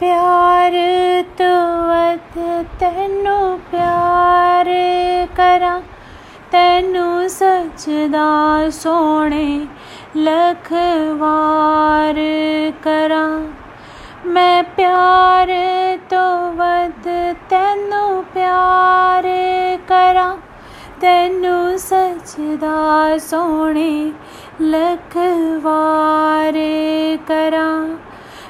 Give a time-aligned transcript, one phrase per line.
[0.00, 0.72] ਪਿਆਰ
[1.38, 2.38] ਤੋਂ ਵੱਧ
[2.80, 4.68] ਤੈਨੂੰ ਪਿਆਰ
[5.36, 5.80] ਕਰਾਂ,
[6.52, 9.66] ਤੈਨੂੰ ਸੱਚਦਾ ਸੋਹਣੇ
[10.16, 10.72] ਲੱਖ
[11.16, 12.20] ਵਾਰ
[12.82, 13.40] ਕਰਾਂ।
[14.26, 15.52] ਮੈਂ ਪਿਆਰ
[16.10, 17.08] ਤੋਂ ਵੱਧ
[17.50, 19.28] ਤੈਨੂੰ ਪਿਆਰ
[19.88, 20.36] ਕਰਾਂ,
[21.00, 24.12] ਤੈਨੂੰ ਸੱਚਦਾ ਸੋਹਣੇ
[24.62, 25.16] ਲੱਖ
[25.62, 26.58] ਵਾਰ
[27.28, 27.96] ਕਰਾਂ।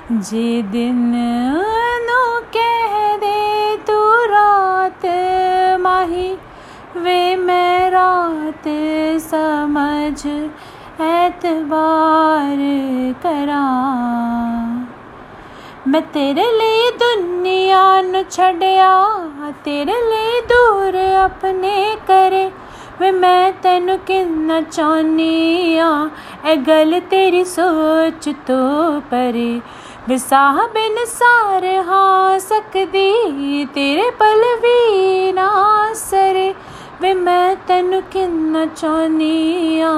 [0.07, 0.99] जे दिन
[2.01, 2.19] नो
[2.57, 5.07] कह दे तू रात
[5.81, 6.29] माही,
[6.97, 8.69] वे मैं रात
[9.23, 10.27] समझ
[11.07, 12.61] एतबार
[13.23, 13.65] करा।
[15.89, 18.93] मैं तेरे लिए दुनिया न छड़िया,
[19.65, 21.75] तेरे लिए दूर अपने
[22.07, 22.45] करे।
[23.01, 26.09] वे मैं तेन किन्ना चाहनी आं
[26.47, 28.61] ए गल तेरी सोच तो
[29.11, 29.51] परे।
[30.09, 35.49] ਵਿਸਾਹ ਬਿਨ ਸਾਰ ਹਾਂ ਸਕਦੀ, ਤੇਰੇ ਪਲ ਵੀ ਨਾ
[35.95, 36.55] ਸਰੇ।
[37.01, 39.91] ਵੇ ਮੈਂ ਤੈਨੂੰ ਕਿੰਨਾ ਚਾਹਨੀ ਆ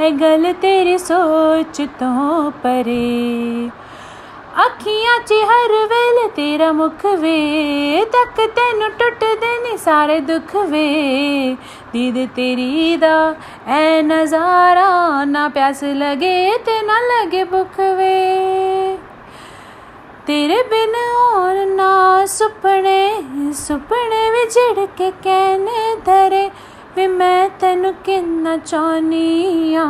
[0.00, 3.70] ਇਹ ਗੱਲ ਤੇਰੀ ਸੋਚ ਤੋਂ ਪਰੇ।
[4.66, 11.56] ਅੱਖੀਆਂ 'ਚ ਹਰ ਵੇਲੇ ਤੇਰਾ ਮੁਖ ਵੇ, ਤੱਕ ਤੈਨੂੰ ਟੁੱਟਦੇ ਨਹੀਂ ਸਾਰੇ ਦੁੱਖ ਵੇ।
[11.92, 13.34] ਦੀਦ ਤੇਰੀ ਦਾ
[13.68, 18.35] ਐ ਨਜ਼ਾਰਾ ਨਾ ਪਿਆਸ ਲਗੇ ਤੇ ਨਾ ਲਗੇ ਭੁੱਖ ਵੇ।
[20.26, 26.50] ਤੇਰੇ ਬਿਨ ਹੋਰ ਨਾ ਸੁਪਨੇ ਸੁਪਨੇ ਵਿੱਚ ਜੜ ਕੇ ਕਹਿਨੇ ਧਰੇ
[26.96, 29.84] ਵੀ ਮੈਂ ਤੈਨੂੰ ਕਿੰਨਾ ਚਾਹਨੀ ਆ।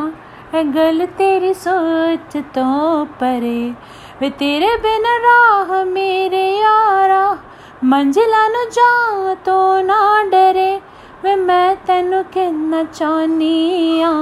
[0.54, 3.72] ਇਹ ਗੱਲ ਤੇਰੀ ਸੋਚ ਤੋਂ ਪਰੇ
[4.20, 7.36] ਵੇ ਤੇਰੇ ਬਿਨ ਰਾਹ ਮੇਰੇ ਯਾਰਾ,
[7.84, 10.80] ਮੰਜ਼ਿਲਾਂ ਨੂੰ ਜਾ ਤੋ ਨਾ ਡਰੇ
[11.24, 14.12] ਵੇ ਮੈਂ ਤੈਨੂੰ ਕਿੰਨਾ ਚਾਹਨੀ ਆ।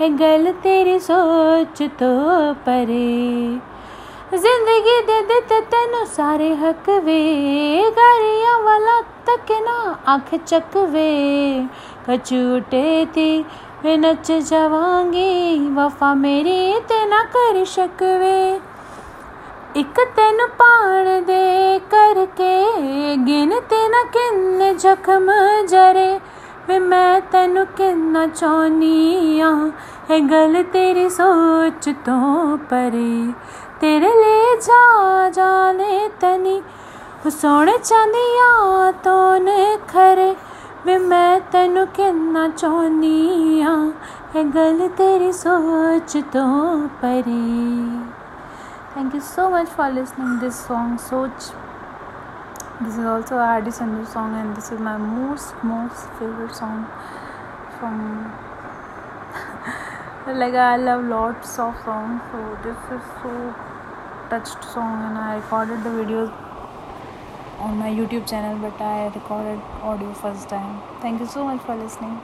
[0.00, 3.58] ਇਹ ਗੱਲ ਤੇਰੀ ਸੋਚ ਤੋਂ ਪਰੇ
[4.31, 7.21] ਜ਼ਿੰਦਗੀ ਦੇ ਦਿੱਤੇ ਤੈਨੂੰ ਸਾਰੇ ਹੱਕ ਵੇ
[7.97, 11.67] ਗਰੀਆਂ ਵਾਲਾ ਤੱਕ ਨਾ ਅੱਖ ਚੱਕਵੇ
[12.07, 13.43] ਕਚੂਟੇ ਤੀ
[13.83, 18.59] ਵੇ ਨੱਚ ਜਾਵਾਂਗੀ ਵਫਾ ਮੇਰੀ ਤੇ ਨਾ ਕਰ ਸ਼ਕਵੇ
[19.75, 22.55] ਇੱਕ ਤੈਨੂੰ ਪਾਣ ਦੇ ਕਰਕੇ
[23.27, 25.31] ਗਿਣ ਤੇ ਨਾ ਕਿੰਨੇ ਜ਼ਖਮ
[25.69, 26.19] ਜਰੇ
[26.71, 29.71] ਵੇ ਮੈਂ ਤੈਨੂੰ ਕਿੰਨਾ ਚਾਹਨੀ ਆ
[30.11, 33.33] ਇਹ ਗੱਲ ਤੇਰੀ ਸੋਚ ਤੋਂ ਪਰੇ
[33.81, 36.61] ਤੇਰੇ ਲਈ ਜਾ ਜਾਣੇ ਤਨੀ
[37.29, 40.35] ਸੋਹਣੇ ਚਾਂਦੀਆਂ ਤੋਂ ਨੇ ਖਰੇ
[40.85, 43.91] ਵੇ ਮੈਂ ਤੈਨੂੰ ਕਿੰਨਾ ਚਾਹਨੀ ਆ
[44.35, 47.41] ਇਹ ਗੱਲ ਤੇਰੀ ਸੋਚ ਤੋਂ ਪਰੇ
[48.95, 51.51] thank you so much for listening this song soch
[52.80, 56.86] this is also a Adi Sandhu song and this is my most most favorite song
[57.78, 57.98] from
[60.40, 63.32] like I love lots of songs so this is so
[64.30, 66.32] touched song and I recorded the videos
[67.58, 70.80] on my YouTube channel but I recorded audio first time.
[71.00, 72.20] Thank you so much for listening